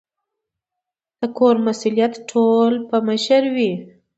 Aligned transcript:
د 1.19 1.21
کور 1.37 1.55
مسؤلیت 1.65 2.13
ټول 2.31 2.71
په 2.89 2.97
مشر 3.07 3.41
وي 3.55 3.71